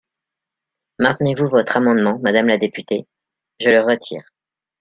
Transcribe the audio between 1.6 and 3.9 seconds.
amendement, madame la députée? Je le